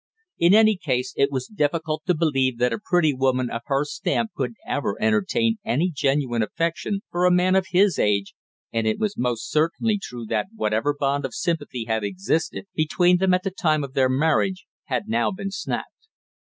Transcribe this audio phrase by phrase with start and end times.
[0.39, 4.31] In any case it was difficult to believe that a pretty woman of her stamp
[4.35, 8.33] could ever entertain any genuine affection for a man of his age,
[8.73, 13.31] and it was most certainly true that whatever bond of sympathy had existed between them
[13.35, 16.07] at the time of their marriage had now been snapped.